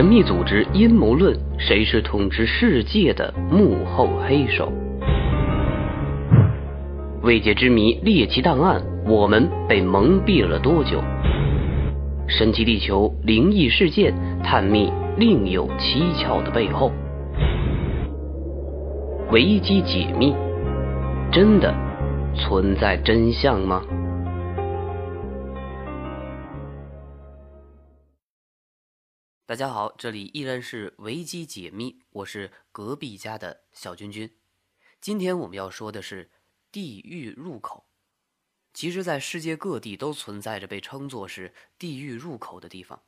[0.00, 4.72] 神秘组织阴谋论，谁是统治世界的幕后黑手？
[7.22, 11.02] 未解之谜，猎奇档案，我们被蒙蔽了多久？
[12.26, 16.90] 神奇地球灵异事件，探秘另有蹊跷的背后。
[19.30, 20.34] 危机解密，
[21.30, 21.74] 真的
[22.34, 23.82] 存在真相吗？
[29.50, 34.38] 大家好，这里依然是维基解密，我是隔壁家的小君君。
[35.00, 36.30] 今天我们要说的是
[36.70, 37.84] 地狱入口。
[38.72, 43.02] 其实，在世界各地都存在着被称作是地狱入口的地方。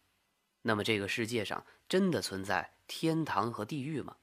[0.62, 4.16] 那么，这个世界上真的存在天堂和地狱吗？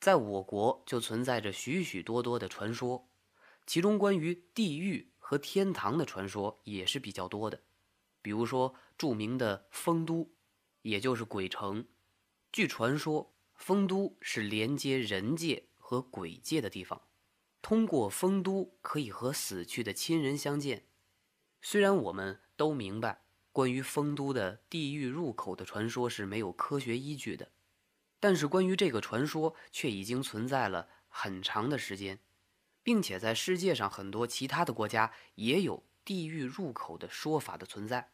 [0.00, 3.08] 在我国就存在着许许多多的传说，
[3.68, 7.62] 其中关于地狱和天堂的传说也是比较多的。
[8.20, 10.28] 比如说，著名的丰都。
[10.82, 11.86] 也就是鬼城，
[12.52, 17.02] 据传说，丰都是连接人界和鬼界的地方，
[17.60, 20.84] 通过丰都可以和死去的亲人相见。
[21.60, 27.50] 虽然我们都明白，关于丰都的地狱入口的传说是没有科学依据的，
[28.20, 32.20] 但是关于这个传说却已经存在了很长的时间，
[32.84, 38.12] 并且在世界上很多其他的国家也有地狱入口的说法的存在。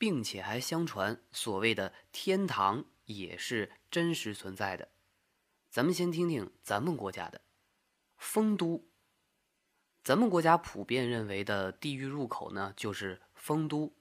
[0.00, 4.88] 并且还相传，所谓的天堂也是真实存在的。
[5.68, 7.42] 咱们先听听咱们国家的
[8.16, 8.88] 丰都。
[10.02, 13.94] 咱们国家普遍认为的地狱入口呢，就是丰都。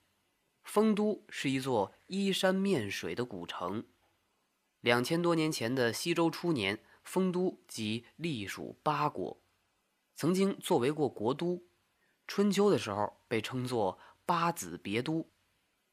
[0.64, 3.86] 丰都是一座依山面水的古城。
[4.80, 9.42] 两千多年前的西周初年，丰都即隶属八国，
[10.16, 11.62] 曾经作为过国都。
[12.26, 15.30] 春秋的时候被称作八子别都。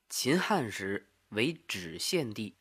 [0.08, 2.54] 秦汉时为芷县地，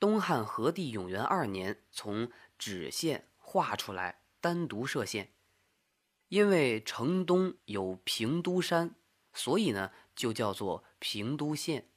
[0.00, 5.30] 东汉和帝永元二年从芷县划出来，单独设县。
[6.28, 8.94] 因为城东有平都山，
[9.34, 11.88] 所以呢就叫做平都县。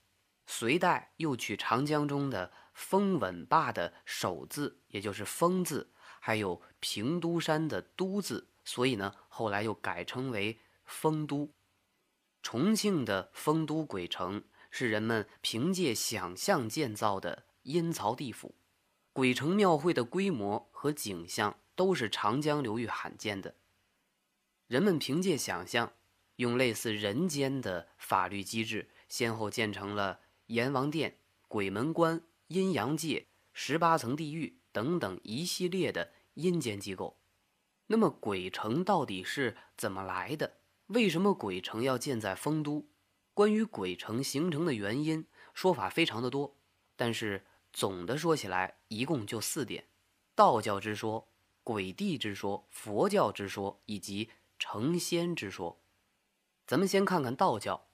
[0.45, 11.53] 隋代又取长江中的封稳坝的首字，也就是封字，还有平都山的都字，所以呢后来又改称为丰都。
[12.43, 14.43] 重庆的丰都鬼城。
[14.71, 18.55] 是人们凭借想象建造的阴曹地府，
[19.13, 23.55] 鬼城庙会的规模和景象都是长江流域罕见的。
[24.67, 25.91] 人们凭借想象，
[26.37, 31.17] 用类似人间的法律机制，先后建成了阎王殿、
[31.49, 37.19] 鬼门关、阴阳界、十八层地狱等等一系列的阴间机构。
[37.87, 40.59] 那么，鬼城到底是怎么来的？
[40.87, 42.89] 为什么鬼城要建在丰都？
[43.33, 46.55] 关于鬼城形成的原因，说法非常的多，
[46.95, 49.87] 但是总的说起来，一共就四点：
[50.35, 51.29] 道教之说、
[51.63, 55.81] 鬼帝之说、佛教之说以及成仙之说。
[56.67, 57.87] 咱们先看看道教。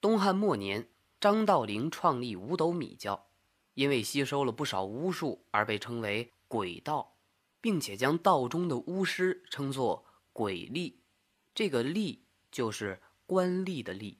[0.00, 0.88] 东汉末年，
[1.20, 3.28] 张道陵创立五斗米教，
[3.74, 7.16] 因为吸收了不少巫术而被称为鬼道，
[7.60, 10.94] 并且将道中的巫师称作鬼吏。
[11.54, 12.20] 这个吏
[12.50, 14.16] 就是官吏的吏。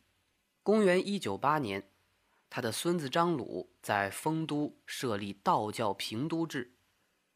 [0.62, 1.90] 公元一九八年，
[2.50, 6.74] 他的孙子张鲁在丰都设立道教平都制，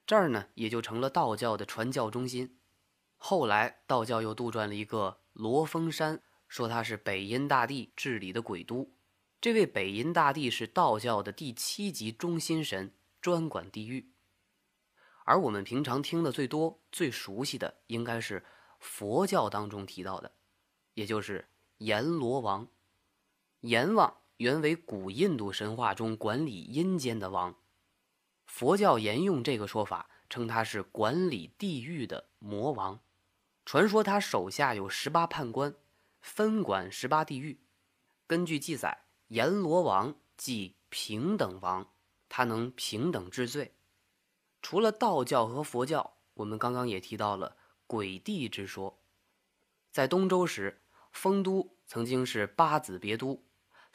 [0.07, 2.59] 这儿呢也就成了道教的传教中心。
[3.17, 8.93] 后来道教又杜撰了一个罗峰山，说他是北阴大帝治理的鬼都。
[9.41, 12.93] 这位北阴大帝是道教的第七级中心神，
[13.23, 14.13] 专管地狱。
[15.25, 18.45] 而我们平常听的最多、最熟悉的，应该是
[18.79, 20.31] 佛教当中提到的，
[20.93, 21.49] 也就是
[21.79, 22.69] 阎罗王。
[23.65, 27.57] 阎王原为古印度神话中管理阴间的王，
[28.45, 33.01] 佛教沿用这个说法，称他是管理地狱的魔王。
[33.65, 35.75] 传说他手下有十八判官，
[36.21, 37.59] 分管十八地狱。
[38.27, 41.91] 根据记载，阎罗王即平等王，
[42.29, 43.73] 他能平等治罪。
[44.61, 47.57] 除了道教和佛教，我们刚刚也提到了
[47.87, 48.99] 鬼帝之说。
[49.91, 53.43] 在东周时，丰都曾经是八子别都。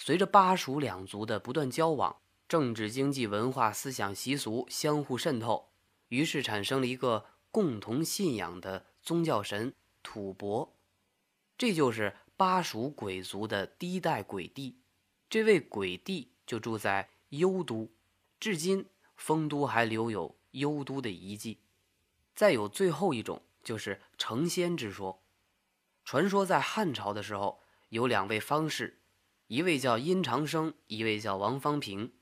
[0.02, 5.74] 随着巴蜀两族的不断交往，政治、经济、文化、思想、习俗相互渗透，
[6.08, 10.70] 于是产生了一个共同信仰的宗教神吐蕃，
[11.58, 14.80] 这就是巴蜀鬼族的第一代鬼帝。
[15.30, 17.92] 这位鬼帝就住在幽都，
[18.40, 18.86] 至今
[19.18, 21.60] 丰都还留有幽都的遗迹。
[22.34, 25.22] 再有最后一种就是成仙之说，
[26.06, 28.99] 传说在汉朝的时候有两位方士。
[29.50, 32.14] 一位叫殷长生，一位叫王方平。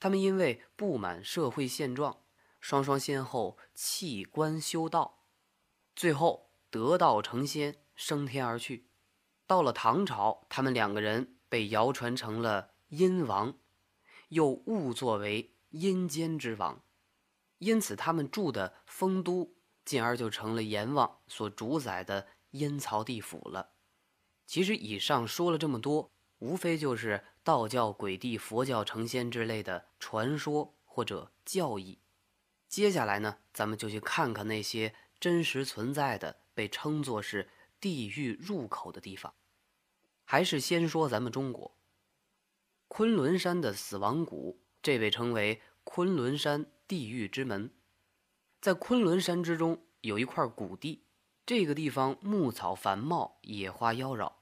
[0.00, 2.24] 他们因为不满社会现状，
[2.58, 5.28] 双双先后弃官修道，
[5.94, 8.88] 最后得道成仙，升天而去。
[9.46, 13.56] 到了唐朝，他们两个人被谣传成了阴王，
[14.30, 16.82] 又误作为阴间之王，
[17.58, 19.54] 因此他们住的丰都，
[19.84, 23.74] 进而就成了阎王所主宰的阴曹地府了。
[24.44, 31.98] 其实以上说了这么多，无非就是道教、鬼帝、佛教成仙之类的传说或者教义。
[32.68, 37.48] 接下来呢，咱们就去看看那些真实存在的、被称作是
[37.80, 39.32] 地狱入口的地方。
[40.24, 41.76] 还是先说咱们中国，
[42.88, 47.70] 昆仑山的死亡谷，这被称为昆仑山地狱之门。
[48.60, 51.04] 在昆仑山之中有一块谷地。
[51.46, 54.32] 这个地方牧草繁茂，野花妖娆，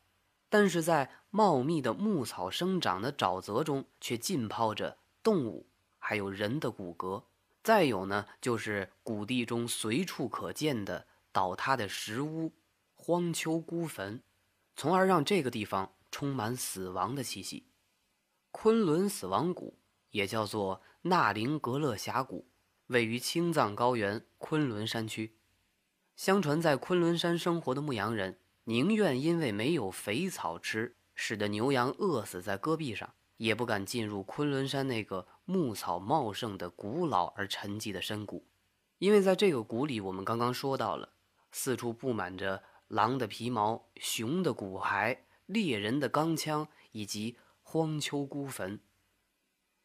[0.49, 5.67] 但是在茂密的牧草生长的沼泽中，却浸泡着动物
[5.99, 7.25] 还有人的骨骼。
[7.61, 12.53] 再有呢，就是谷地中随处可见的倒塌的石屋、
[12.95, 14.23] 荒丘孤坟，
[14.77, 17.67] 从而让这个地方充满死亡的气息。
[18.53, 19.77] 昆仑死亡谷
[20.11, 22.47] 也叫做纳林格勒峡谷，
[22.87, 25.35] 位于青藏高原昆仑山区。
[26.15, 38.47] 相传，在昆仑山生活的牧羊人宁愿因为没有肥草吃，使得牛羊饿死在戈壁上，也不敢进入昆仑山那个牧草茂盛的古老而沉寂的深谷，
[38.99, 41.11] 因为在这个谷里，我们刚刚说到了，
[41.53, 48.81] 四处布满着狼的皮毛、熊的骨骸、猎人的钢枪以及荒丘孤坟。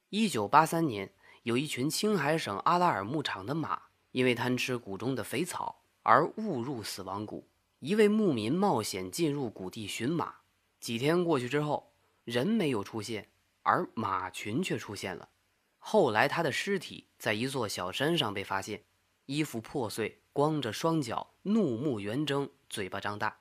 [0.09, 5.77] 一九八三年，有一群青海省阿拉尔牧场的马，因为贪吃谷中的肥草。
[6.01, 7.47] 而误入死亡谷，
[7.79, 10.37] 一位牧民冒险进入谷地寻马。
[10.79, 11.93] 几天过去之后，
[12.23, 13.29] 人没有出现，
[13.63, 15.29] 而马群却出现了。
[15.77, 18.83] 后来，他的尸体在一座小山上被发现，
[19.25, 23.39] 衣服破碎，光着双脚，怒目圆睁，嘴巴张大，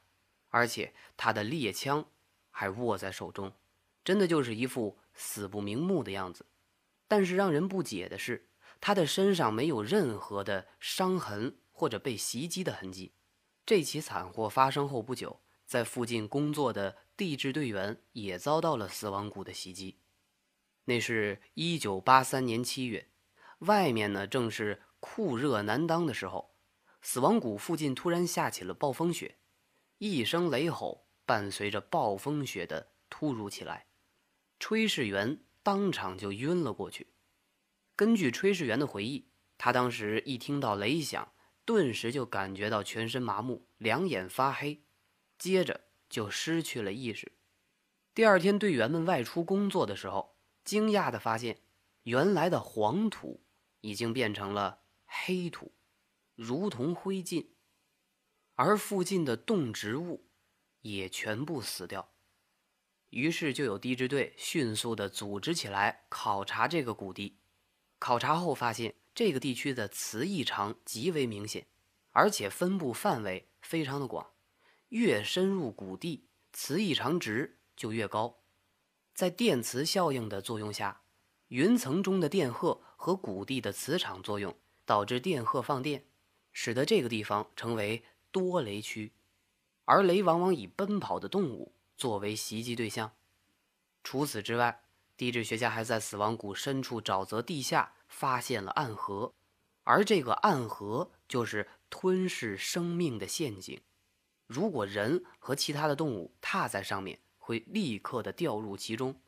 [0.49, 2.05] 而且他的猎枪
[2.50, 3.52] 还握在手中，
[4.05, 6.46] 真的就是一副死不瞑目的样子。
[7.06, 8.49] 但是让人不解的是，
[8.81, 11.58] 他的身上没有任何的伤痕。
[11.79, 13.12] 或者被袭击的痕迹。
[13.64, 19.99] 这起惨祸发生后不久，在附近工作的地质队员也遭到了死亡谷的袭击。
[20.85, 23.11] 那是一九八三年七月，
[23.59, 26.55] 外面呢正是酷热难当的时候，
[27.03, 29.37] 死亡谷附近突然下起了暴风雪，
[29.99, 33.88] 一声雷吼伴随着暴风雪的突如其来，
[34.61, 37.09] 炊事员当场就晕了过去。
[37.97, 39.29] 根据炊事员的回忆，
[39.59, 41.32] 他当时一听到雷响。
[41.64, 44.85] 顿时就感觉到全身麻木，两眼发黑，
[45.38, 47.33] 接着就失去了意识。
[48.15, 51.61] 第二天，队员们外出工作的时候，惊讶地发现，
[52.03, 53.43] 原来的黄土
[53.81, 55.73] 已经变成了黑土，
[56.35, 57.49] 如同灰烬，
[58.55, 60.29] 而附近的动植物
[60.81, 62.13] 也全部死掉。
[63.11, 67.39] 于是，就有地质队迅速地组织起来考察这个谷地。
[67.99, 68.95] 考察后发现。
[69.15, 71.67] 这个地区的磁异常极为明显，
[72.13, 74.31] 而且分布范围非常的广，
[74.88, 78.38] 越深入谷地，磁异常值就越高。
[79.14, 81.02] 在电磁效应的作用下，
[81.49, 86.04] 云层中的电荷和谷地的磁场作用导致电荷放电，
[86.52, 89.12] 使得这个地方成为多雷区，
[89.85, 93.12] 而雷往往以奔跑的动物作为袭击对象。
[94.02, 94.83] 除此之外，
[95.16, 97.95] 地质学家还在死亡谷深处沼泽地下。
[98.09, 99.35] 发现了暗河，
[99.85, 103.83] 而这个暗河就是吞噬生命的陷阱。
[104.49, 109.21] 如果人和其他的动物踏在上面，会立刻的掉入其中，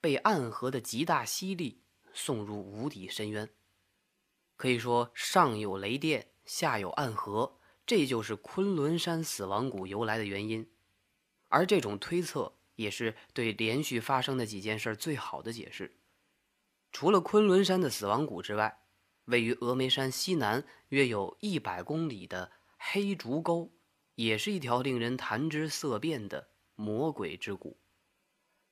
[0.00, 1.82] 被暗河的极大吸力
[2.14, 3.48] 送入无底深渊。
[4.56, 10.70] 可以说，上有雷电，下有暗河，这就是昆仑山死亡谷由来的原因。
[11.48, 15.98] 而这种推测也是对连续发生的几件事最好的解释。
[16.90, 18.80] 除了昆仑山的死亡谷之外，
[19.26, 23.70] 位于峨眉山西南约有一百公里的黑竹沟，
[24.14, 27.78] 也是一条令人谈之色变的魔鬼之谷。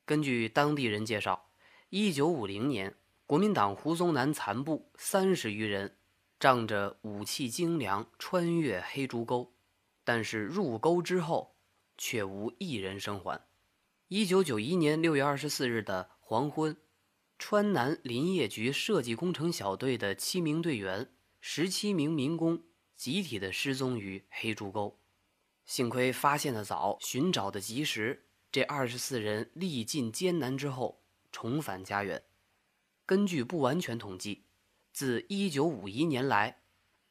[0.04, 1.50] 根据当地人介绍，
[1.88, 2.96] 一九五零年，
[3.26, 5.96] 国民党胡宗南残部三十余人，
[6.38, 9.54] 仗着武器精良，穿越黑竹沟，
[10.04, 11.56] 但是入沟之后，
[11.96, 13.46] 却无一人生还。
[14.08, 16.76] 一九九一年六月二十四日的黄昏。
[17.38, 22.62] 川南林业局设计工程小队的七名队员、十七名民工
[22.94, 25.01] 集体的失踪于黑竹沟，
[25.64, 32.22] 幸亏发现的早，寻找的及时，这二十四人历尽艰难之后重返家园。
[33.06, 34.44] 根据不完全统计，
[34.92, 36.62] 自1951年来，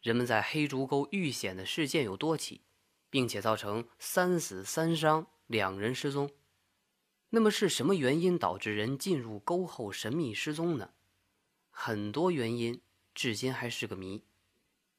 [0.01, 2.61] 人们在黑竹沟遇险的事件有多起，
[3.09, 6.29] 并且造成三死三伤，两人失踪。
[7.29, 10.91] 那么是什么原因导致人进入沟后神秘失踪呢？
[11.69, 12.81] 很多原因
[13.15, 14.25] 至今还是个谜。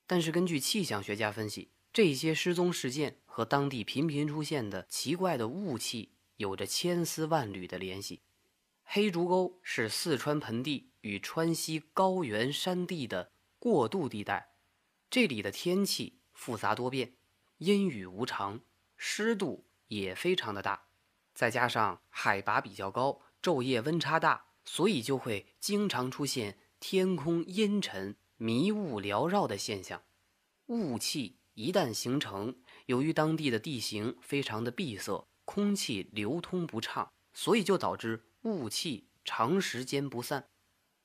[0.06, 8.22] 但是根据气象学家分析，这些失踪事件和当地频频出现的奇怪的雾气有着千丝万缕的联系。
[8.82, 14.52] 黑竹沟是四川盆地与川西高原山地的过渡地带，
[15.10, 17.12] 这里的天气复杂多变，
[17.58, 18.60] 阴雨无常，
[18.96, 20.84] 湿度也非常的大。
[21.34, 30.02] 再加上海拔比较高，昼夜温差大，所以就会经常出现天空阴沉、迷雾缭绕的现象。
[30.66, 32.56] 雾气一旦形成，
[32.86, 40.48] 由于当地的地形非常的闭塞，空气流通不畅，所以就导致雾气长时间不散，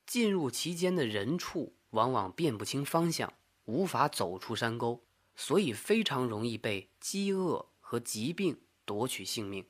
[0.06, 3.34] 进入其间的人畜往往辨不清方向，
[3.66, 5.04] 无法走出山沟，
[5.36, 9.66] 所以非常容易被饥饿和疾病夺取性命。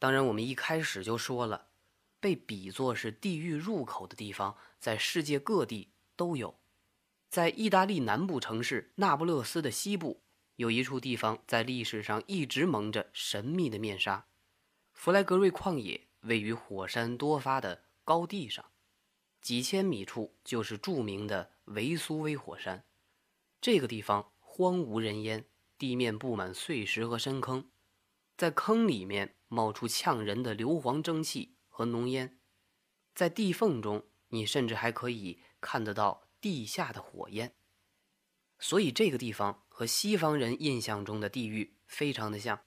[0.00, 1.68] 当然，我们一开始就说了，
[2.18, 6.58] 被比作是地狱入口的地方，在世界各地都有。
[7.32, 10.22] 在意大利南部城市那不勒斯的西部，
[10.56, 14.26] 有一处地方在历史上一直蒙着神秘的面纱。
[14.92, 18.62] 弗莱格瑞旷野位于火山多发的高地上，
[19.40, 22.84] 几千米处就是著名的维苏威火山。
[23.62, 25.46] 这个地方荒无人烟，
[25.78, 27.70] 地面布满碎石和深坑，
[28.36, 29.36] 在坑里面。
[29.48, 32.38] 冒出呛人的硫磺蒸汽和浓烟，
[33.14, 37.54] 在地缝中，你甚至还可以看得到地下的火焰。
[38.58, 42.60] 所以这个地方和西方人印象中的地狱非常的像，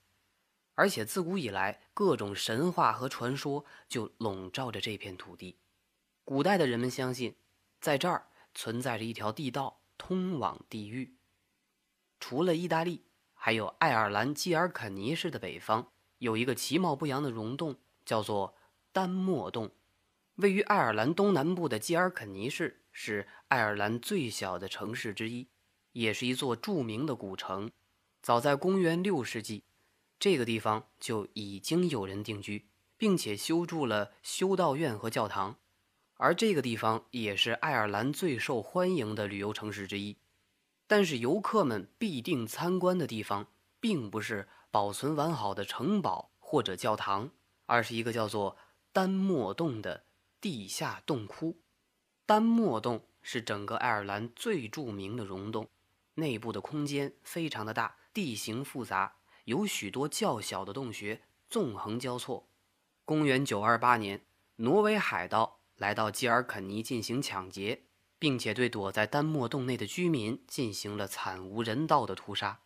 [0.74, 5.60] 而且自古以来，各种神话和传说就笼罩着这片土地。
[6.24, 7.36] 古代的人们相信，
[7.80, 11.16] 在这儿存在着一条地道通往地狱。
[12.18, 15.92] 除了意大利，还有爱尔兰基尔肯尼市的北方。
[16.18, 18.56] 有一个其貌不扬的溶洞，叫做
[18.90, 19.70] 丹莫洞，
[20.36, 25.48] 位于爱尔兰东南部的基尔肯尼市，是爱尔兰最小的城市之一，
[25.92, 27.70] 也是一座著名的古城。
[28.22, 29.64] 早在公元六世纪，
[30.18, 35.58] 这个地方就已经有人定居，并且修筑了修道院和教堂。
[36.14, 40.16] 而这个地方也是爱尔兰最受欢迎的旅游城市之一。
[40.86, 43.48] 但是游客们必定参观的地方，
[43.78, 44.48] 并不是。
[44.68, 47.30] 保存完好的城堡或者教堂，
[47.64, 48.58] 而是一个叫做
[48.92, 50.04] 丹莫洞的
[50.38, 51.56] 地下洞窟。
[52.26, 55.70] 丹莫洞是整个爱尔兰最著名的溶洞，
[56.14, 59.14] 内部的空间非常的大，地形复杂，
[59.44, 62.48] 有许多较小的洞穴纵横交错。
[63.04, 67.84] 公元928年，挪威海盗来到基尔肯尼进行抢劫，
[68.18, 72.60] 并且对躲在丹莫洞内的居民进行了惨无人道的屠杀。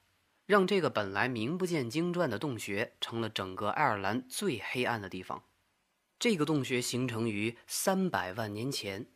[0.46, 5.44] 让这个本来名不见经传的洞穴成了整个爱尔兰最黑暗的地方。
[6.18, 9.06] 这个洞穴形成于三百万年前，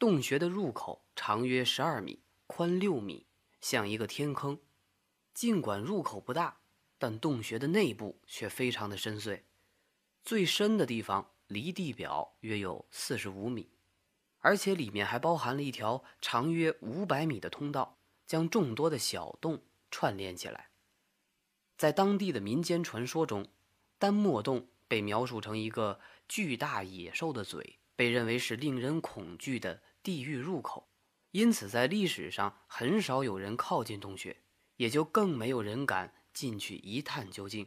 [0.00, 3.26] 洞穴的入口长约十二米，宽六米，
[3.60, 4.58] 像一个天坑。
[5.34, 6.62] 尽管入口不大，
[6.96, 9.42] 但洞穴的内部却非常的深邃，
[10.24, 13.68] 最深的地方离地表约有四十五米，
[14.38, 20.70] 而且里面还包含了一条长约五百米的通道，将众多的小洞串联起来。
[21.76, 23.46] 在当地的民间传说中，
[23.98, 30.88] 丹莫洞被描述成一个巨大野兽的嘴，被认为是令人恐惧的地狱入口，
[31.30, 34.36] 因此在历史上很少有人靠近洞穴，
[34.76, 37.66] 也就更没有人敢进去一探究竟。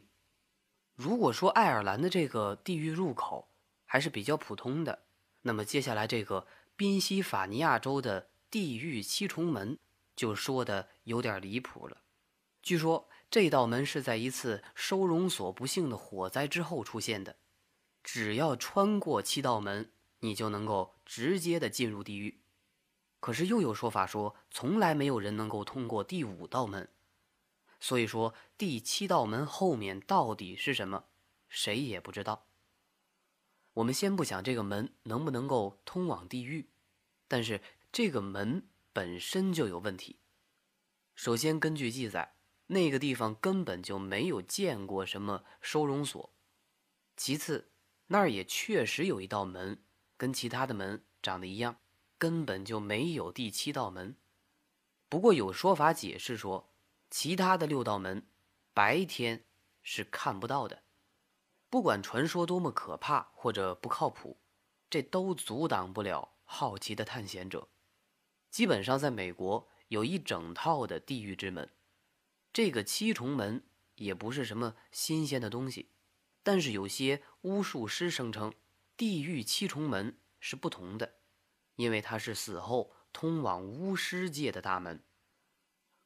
[0.94, 3.48] 如果说爱尔兰的这个地狱入口
[3.84, 5.06] 还是比较普通的，
[5.42, 9.78] 那么接下来这个宾夕法尼亚州的地狱七重门
[10.14, 12.02] 就说的有点离谱了。
[12.62, 13.08] 据说。
[13.30, 17.34] 这道门是在一次收容所不幸的火灾之后出现的。
[18.04, 19.90] 只要穿过七道门，
[20.24, 22.40] 你就能够直接的进入地狱。
[23.20, 26.88] 可是又有说法说，从来没有人能够通过第五道门。
[27.78, 31.04] 所以说，第七道门后面到底是什么，
[31.46, 32.46] 谁也不知道。
[33.74, 36.70] 我们先不想这个门能不能够通往地狱，
[37.28, 37.60] 但是
[37.92, 40.20] 这个门本身就有问题。
[41.14, 42.36] 首先，根据记载。
[42.68, 46.32] 那个地方根本就没有见过什么收容所。
[47.14, 47.70] 其次，
[48.06, 49.83] 那儿也确实有一道门，
[50.16, 51.76] 跟其他的门长得一样，
[52.18, 54.16] 根本就没有第七道门。
[55.08, 56.72] 不过有说法解释说，
[57.10, 58.26] 其他的六道门
[58.72, 59.44] 白天
[59.82, 60.82] 是看不到的。
[61.70, 64.38] 不管传说多么可怕或者不靠谱，
[64.88, 67.68] 这都阻挡不了好奇的探险者。
[68.50, 71.70] 基本上，在美国有一整套的地狱之门。
[72.52, 73.64] 这个七重门
[73.96, 75.90] 也不是什么新鲜的东西，
[76.44, 78.54] 但是有些巫术师声称，
[78.96, 81.16] 地狱七重门是不同的，
[81.76, 85.04] 因为它是死后通往巫师界的大门。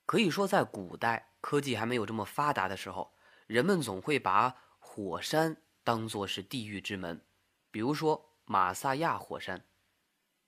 [0.07, 3.15] 可以说，在古代科技还没有这么发达的时候，
[3.47, 7.27] 人们总会把火山当作是地狱之门，
[7.71, 9.67] 比如说马萨亚火山。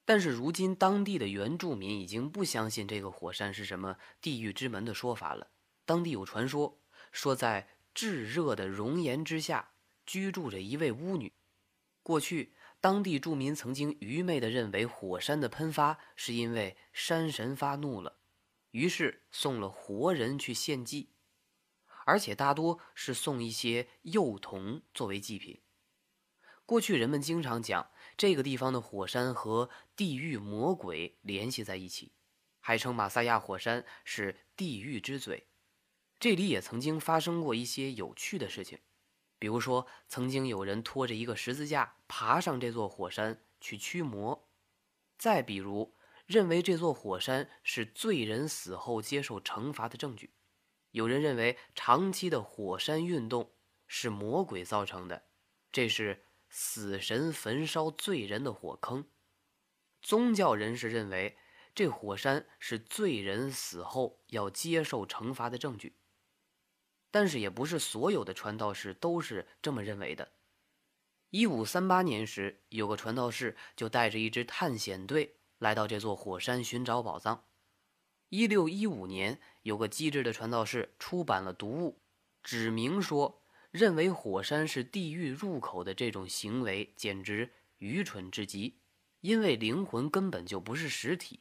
[0.06, 5.50] 但是如今，当地的原住民已经不相信这个火山是什么地狱之门的说法了。
[5.85, 6.80] 当地有传说，
[7.12, 9.73] 说在炙热的熔岩之下
[10.06, 11.35] 居住着一位巫女。
[12.02, 18.19] 过去，当地住民曾经愚昧地认为火山的喷发是因为山神发怒了。
[18.71, 21.11] 于是送了活人去献祭，
[22.07, 25.61] 而且大多是送一些幼童作为祭品。
[26.64, 32.12] 过去人们经常讲这个地方的火山和地狱魔鬼联系在一起，
[32.61, 35.49] 还称马萨亚火山是地狱之嘴。
[36.21, 38.78] 这里也曾经发生过一些有趣的事情，
[39.40, 44.49] 比如说曾经有人拖着一个十字架爬上这座火山去驱魔，
[45.18, 45.97] 再比如。
[46.26, 50.32] 认为这座火山是罪人死后接受惩罚的证据。
[50.92, 53.50] 有人认为长期的火山运动
[53.88, 55.25] 是魔鬼造成的，
[55.73, 59.09] 这是死神焚烧罪人的火坑。
[60.00, 61.37] 宗教人士认为
[61.75, 65.97] 这火山是罪人死后要接受惩罚的证据。
[67.11, 70.33] 但是也不是所有的传道士都是这么认为的。
[71.31, 75.37] 一五三八年时，有个传道士就带着一支探险队。
[75.59, 77.45] 来到这座火山寻找宝藏。
[78.31, 82.00] 一六一五年，有个机智的传道士出版了读物，
[82.43, 88.79] 指明说，认为火山是地狱入口的这种行为简直愚蠢至极，
[89.20, 91.40] 因为灵魂根本就不是实体，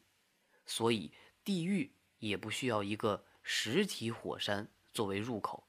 [0.65, 1.13] 所以
[1.45, 5.63] 地狱也不需要一个实体火山作为入口。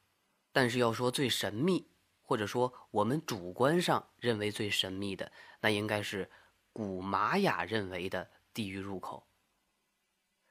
[0.51, 1.87] 但是要说最神秘，
[2.21, 6.29] 或者说我们主观上认为最神秘的，那应该是
[6.73, 8.29] 古玛雅认为的。
[8.53, 9.29] 地狱入口，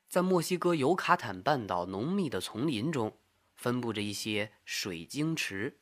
[0.08, 3.20] 在墨西哥尤卡坦半岛浓密的丛林中，
[3.54, 5.82] 分布着一些水晶池。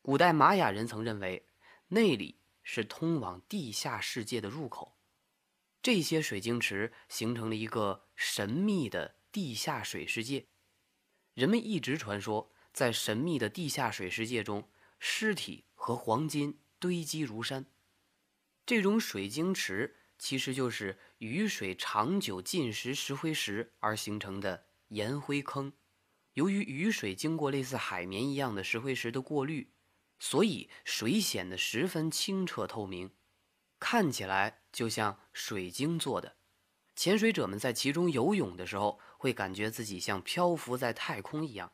[0.00, 1.46] 古代玛雅人曾认为，
[1.88, 4.96] 那里是通往地下世界的入口。
[5.82, 10.46] 这些水晶池形成了一个神秘的地下水世界。
[11.38, 17.66] 人们一直传说，在神秘的地下水世界中，尸体和黄金堆积如山。
[18.66, 19.94] 这种水晶池。
[20.18, 25.72] 其实就是雨水长久浸蚀石灰石而形成的盐灰坑。
[26.32, 29.70] 由于雨水经过类似海绵一样的石灰石的过滤，
[30.18, 33.12] 所以水显得十分清澈透明，
[33.78, 36.34] 看起来就像水晶做的。
[36.96, 41.70] 潜水者们在其中游泳的时候，会感觉自己像漂浮在太空一样。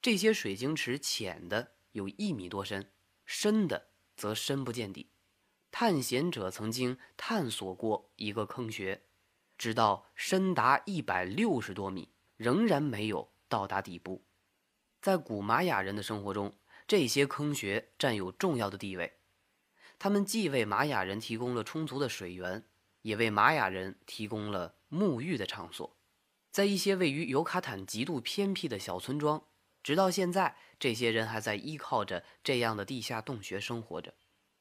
[0.00, 2.92] 这些水晶池浅的有一米多深，
[3.24, 5.10] 深的则深不见底。
[5.72, 9.02] 探险者曾经探索过一个坑穴，
[9.56, 14.22] 直到深达一百六十多米，仍然没有到达底部。
[15.00, 16.54] 在古玛雅人的生活中，
[16.86, 19.18] 这些坑穴占有重要的地位。
[19.98, 22.64] 他们既为玛雅人提供了充足的水源，
[23.00, 25.96] 也为玛雅人提供了沐浴的场所。
[26.52, 29.42] 在一些位于尤卡坦极度偏僻的小村庄，
[29.82, 34.14] 直到现在，这些人还在依靠着这样的地下洞穴生活着。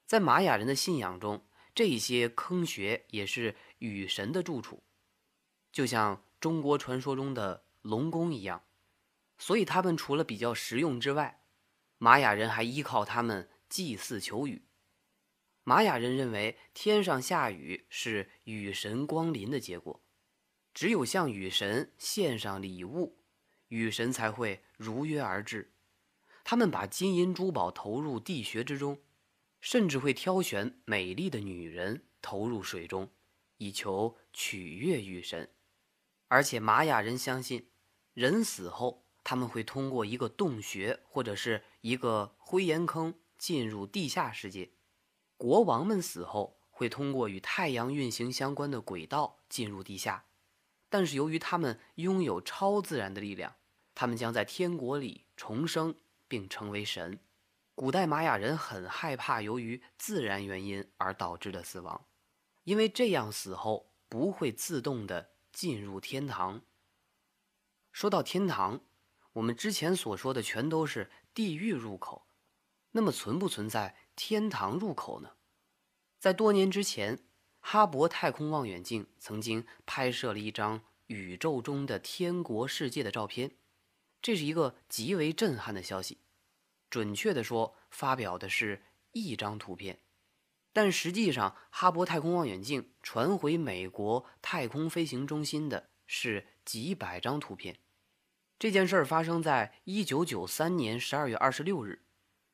[0.08, 4.82] 在玛雅人的信仰中，这些坑穴也是雨神的住处，
[5.74, 8.64] 就像中国传说中的龙宫一样。
[9.38, 11.44] 所以，他们除了比较实用之外，
[11.98, 14.66] 玛雅人还依靠他们祭祀求雨。
[15.64, 20.02] 玛雅人认为，天上下雨是雨神光临的结果，
[20.74, 23.18] 只有向雨神献上礼物，
[23.68, 25.74] 雨神才会如约而至。
[26.44, 29.00] 他们把金银珠宝投入地穴之中。
[29.62, 33.12] 甚至会挑选美丽的女人投入水中，
[33.58, 35.52] 以求取悦雨神。
[36.30, 37.70] 而且玛雅人相信，
[38.16, 44.72] 人死后他们会通过一个洞穴或者是一个灰岩坑进入地下世界。
[45.38, 50.26] 国王们死后会通过与太阳运行相关的轨道进入地下。
[50.92, 53.56] 但是由于他们拥有超自然的力量，
[53.96, 55.96] 他们将在天国里重生
[56.28, 57.18] 并成为神。
[57.74, 62.06] 古代玛雅人很害怕由于自然原因而导致的死亡，
[62.66, 66.62] 因为这样死后不会自动的进入天堂。
[67.94, 68.82] 说到天堂，
[69.32, 72.28] 我们之前所说的全都是地狱入口，
[72.92, 75.38] 那么存不存在天堂入口呢？
[76.20, 77.24] 在多年之前，
[77.62, 83.52] 哈勃太空望远镜曾经拍摄了一张宇宙中的天国世界的照片，
[84.22, 86.18] 这是一个极为震撼的消息。
[86.90, 88.82] 准确的说，发表的是
[89.14, 90.00] 一张图片，
[90.74, 97.78] 但实际上，哈勃太空望远镜传回美国太空飞行中心的是几百张图片。
[98.60, 102.04] 这件事儿发生在一九九三年十二月二十六日。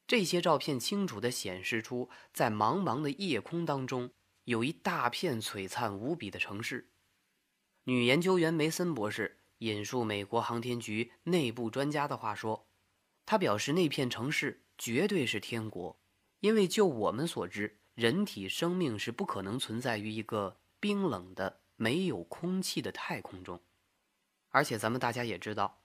[0.05, 4.11] 这些照片清楚地显示出，在茫茫的夜空当中，
[4.47, 6.87] 有一大片璀璨无比的城市。
[7.83, 12.65] 女研究员梅森博士引述美国航天局内部专家的话说
[13.27, 15.99] ：“他表示，那片城市绝对是天国，
[16.39, 23.61] 因为就我们所知，人体生命是不可能存在于一个冰冷的、没有空气的太空中。
[24.47, 25.81] 而且，咱们大家也知道，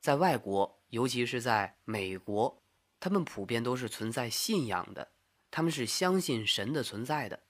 [0.00, 2.62] 在外国，尤其是在美国。”
[3.00, 5.10] 他们普遍都是存在信仰的，
[5.50, 7.42] 他们是相信神的存在的，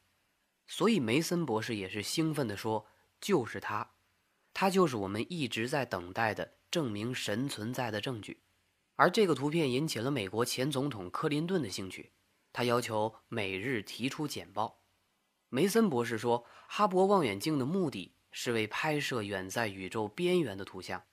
[0.67, 2.87] 所以梅森博士也是兴奋地说
[3.21, 3.93] ：“就是他，
[4.53, 8.43] 他就是我们一直在等待的证明神存在的证据。”
[8.97, 12.13] 而这个图片引起了美国前总统克林顿的兴趣，
[12.53, 14.81] 他要求每日提出简报。
[15.49, 21.05] 梅森博士说：“哈勃望远镜的目的是为拍摄远在宇宙边缘的图像，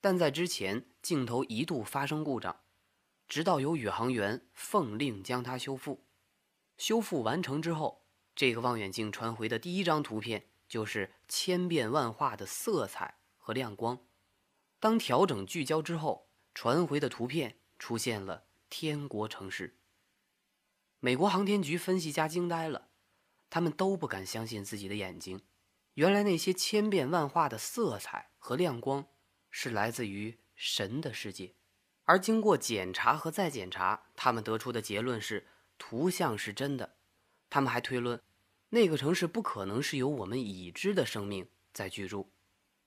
[0.00, 2.60] 但在之前镜头一度发生故障。”
[3.28, 6.06] 直到有宇航员奉令将它修复，
[6.78, 8.06] 修复完成之后，
[8.38, 14.06] 这个望远镜传回的第一张图片就是千变万化的色彩和亮光。
[14.78, 19.80] 当调整聚焦之后，传回的图片出现了天国城市。
[21.00, 22.90] 美国航天局分析家惊呆了，
[23.50, 25.42] 他们都不敢相信自己的眼睛。
[25.94, 29.04] 原来那些千变万化的色彩和亮光，
[29.50, 31.56] 是来自于神的世界。
[32.04, 36.98] 而经过检查和再检查，他们得出的结论是图像是真的。
[37.50, 38.22] 他们还推论，
[38.70, 42.30] 那个城市不可能是由我们已知的生命在居住。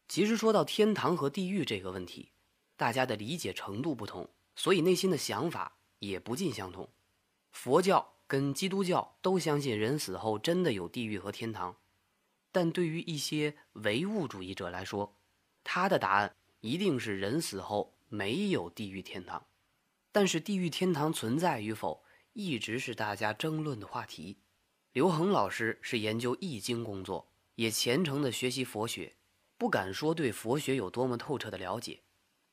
[0.08, 2.32] 其实说到天堂和地狱这个问题，
[2.76, 6.90] 大家的理解程度不同，所以内心的想法也不尽相同。
[7.52, 11.78] 佛教跟基督教都相信人死后真的有地狱和天堂，
[12.52, 15.18] 但对于一些唯物主义者来说，
[15.64, 17.94] 他的答案一定是人死后。
[18.14, 19.48] 没有地狱天堂，
[20.12, 24.38] 但是地狱天堂存在与否一直是大家争论的话题。
[24.94, 29.16] 刘恒老师是研究易经工作，也虔诚的学习佛学，
[29.58, 32.02] 不敢说对佛学有多么透彻的了解，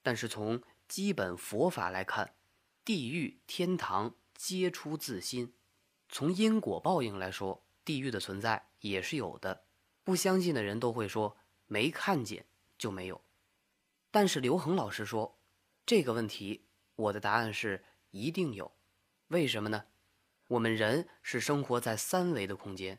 [0.02, 2.36] 但是从基本佛法来看，
[2.84, 5.52] 地狱天堂皆出自心。
[6.08, 9.64] 从因果报应来说，地狱的存在也是有的。
[10.04, 12.46] 不相信的人都会说没看见
[12.78, 13.20] 就没有，
[14.12, 15.36] 但是刘恒老师说。
[15.84, 18.70] 这个问题，我的答案是一定有。
[19.28, 19.86] 为什么呢？
[20.48, 22.98] 我们人是生活在三维的空间，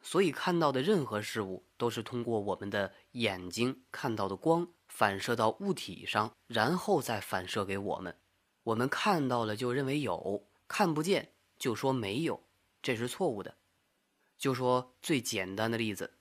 [0.00, 8.16] 所以看到的任何事物都是通过我们的眼睛看到的光反射到物体上，然后再反射给我们。
[8.62, 12.42] 我们看到了就认为有，看不见就说没有，
[12.80, 13.56] 这是错误的。
[14.38, 16.14] 就说最简单的例子，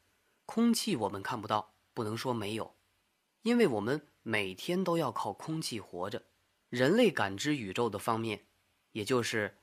[0.46, 2.76] 空气我们看不到，不能说没有，
[3.44, 4.08] 因为我们。
[4.28, 6.24] 每天都要靠空气活着，
[6.70, 8.48] 人类感知宇宙的方面，
[8.94, 9.56] 也就是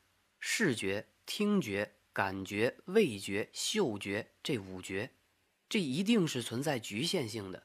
[0.45, 5.13] 视觉、听觉、感觉、味觉、嗅觉这五觉，
[5.69, 7.63] 这一定是存在局限性的，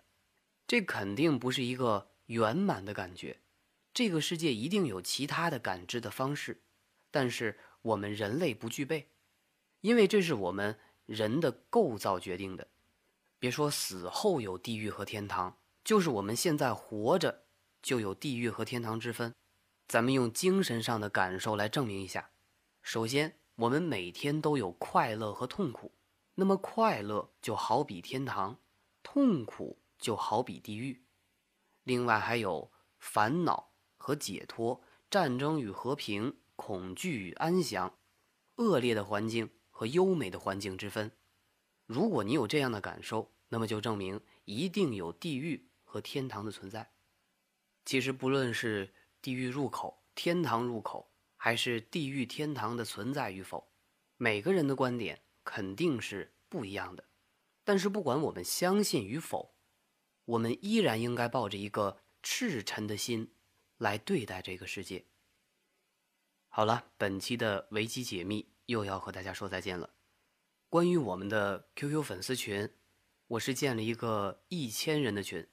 [0.68, 3.40] 这肯定不是一个圆满的感觉。
[3.96, 6.62] 这个世界一定有其他的感知的方式，
[7.10, 9.08] 但是我们人类不具备，
[9.82, 12.68] 因为这是我们人的构造决定的。
[13.40, 15.58] 别说死后有地狱和天堂。
[15.84, 17.44] 就是我们现在活着，
[17.82, 19.34] 就有地狱和天堂之分。
[19.88, 22.30] 咱们用精神上的感受来证明一下。
[22.90, 25.92] 首先，我们每天都有快乐和痛苦，
[26.36, 28.62] 那么快乐就好比天堂，
[29.04, 31.04] 痛苦就好比地狱。
[31.84, 37.94] 另外还有烦恼和解脱、战争与和平、恐惧与安详、
[38.56, 41.12] 恶劣的环境和优美的环境之分。
[41.86, 45.68] 如果你有这样的感受，那么就证明一定有地狱。
[45.84, 46.94] 和天堂的存在，
[47.84, 51.12] 其实不论是地狱入口、天堂入口，
[51.48, 53.72] 还是地狱天堂的存在与否，
[54.18, 57.06] 每个人的观点肯定是不一样的。
[57.64, 59.56] 但是不管我们相信与否，
[60.26, 63.32] 我们依然应该抱着一个赤诚的心
[63.78, 65.06] 来对待这个世界。
[66.50, 69.92] 好了，本期的维基解密又要和大家说再见了。
[70.68, 72.70] 关于我们的 QQ 粉丝群，
[73.28, 75.48] 我是建了一个一千人的群。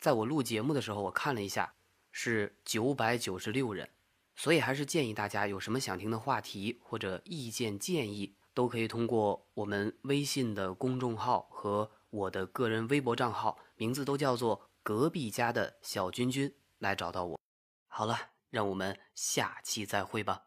[0.00, 1.76] 在我录节目的时候，我看了一下，
[2.10, 3.88] 是九百九十六人，
[4.36, 17.40] 所以还是建议大家有什么想听的话题或者意见建议，都可以通过我们微信的公众号和我的个人微博账号，名字都叫做“隔壁家的小君君”来找到我。
[17.86, 18.16] 好了，
[18.50, 20.45] 让我们下期再会吧。